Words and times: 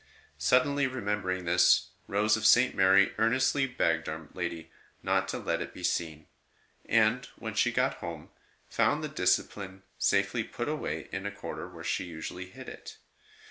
Suddenly 0.39 0.87
remem 0.87 1.21
bering 1.21 1.45
this, 1.45 1.89
Rose 2.07 2.35
of 2.35 2.43
St. 2.43 2.73
Mary 2.73 3.13
earnestly 3.19 3.67
begged 3.67 4.09
Our 4.09 4.29
Lady 4.33 4.71
not 5.03 5.27
to 5.27 5.37
let 5.37 5.61
it 5.61 5.75
be 5.75 5.83
seen; 5.83 6.25
and, 6.87 7.27
when 7.35 7.53
she 7.53 7.71
got 7.71 7.97
home, 8.01 8.31
found 8.67 9.03
the 9.03 9.07
discipline 9.07 9.83
safely 9.99 10.43
put 10.43 10.67
away 10.67 11.07
in 11.11 11.27
a 11.27 11.31
corner 11.31 11.67
where 11.67 11.83
she 11.83 12.05
usually 12.05 12.47
hid 12.47 12.67
it. 12.67 12.97